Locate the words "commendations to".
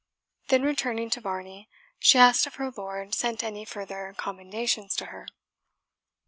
4.17-5.05